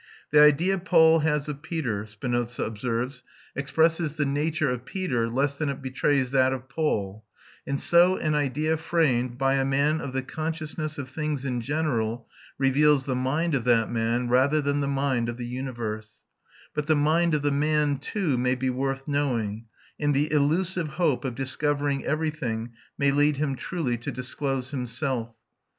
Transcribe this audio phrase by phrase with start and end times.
[0.31, 3.21] The idea Paul has of Peter, Spinoza observes,
[3.55, 7.23] expresses the nature of Peter less than it betrays that of Paul;
[7.67, 12.27] and so an idea framed by a man of the consciousness of things in general
[12.57, 16.17] reveals the mind of that man rather than the mind of the universe;
[16.73, 19.65] but the mind of the man too may be worth knowing,
[19.99, 25.35] and the illusive hope of discovering everything may lead him truly to disclose himself.